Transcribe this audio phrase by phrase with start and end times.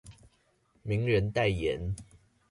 [0.81, 1.95] 名人代言